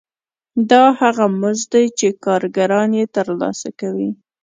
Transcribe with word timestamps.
دا 0.71 0.83
هغه 0.99 1.25
مزد 1.41 1.69
دی 1.73 1.85
چې 1.99 2.07
کارګران 2.25 2.89
یې 2.99 3.05
ترلاسه 3.15 3.69
کوي 3.79 4.09